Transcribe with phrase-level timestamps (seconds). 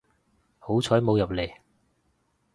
[0.57, 1.53] 好彩冇入嚟